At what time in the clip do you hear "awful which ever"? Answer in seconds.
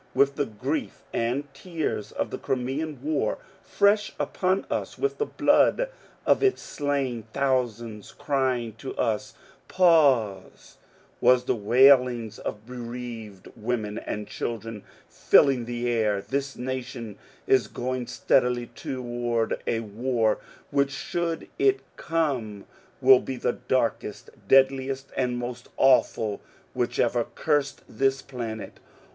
25.77-27.27